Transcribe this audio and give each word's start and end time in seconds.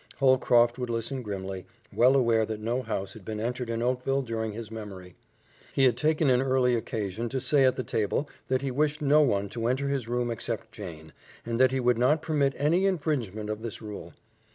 Holcroft 0.17 0.79
would 0.79 0.89
listen 0.89 1.21
grimly, 1.21 1.67
well 1.93 2.15
aware 2.15 2.43
that 2.47 2.59
no 2.59 2.81
house 2.81 3.13
had 3.13 3.23
been 3.23 3.39
entered 3.39 3.69
in 3.69 3.83
Oakville 3.83 4.23
during 4.23 4.51
his 4.53 4.71
memory. 4.71 5.13
He 5.73 5.83
had 5.83 5.95
taken 5.95 6.27
an 6.31 6.41
early 6.41 6.73
occasion 6.73 7.29
to 7.29 7.39
say 7.39 7.65
at 7.65 7.75
the 7.75 7.83
table 7.83 8.27
that 8.47 8.63
he 8.63 8.71
wished 8.71 9.03
no 9.03 9.21
one 9.21 9.47
to 9.49 9.67
enter 9.67 9.89
his 9.89 10.07
room 10.07 10.31
except 10.31 10.71
Jane, 10.71 11.13
and 11.45 11.59
that 11.59 11.69
he 11.71 11.79
would 11.79 11.99
not 11.99 12.23
permit 12.23 12.55
any 12.57 12.87
infringement 12.87 13.47
of 13.51 13.61
this 13.61 13.79
rule. 13.79 14.15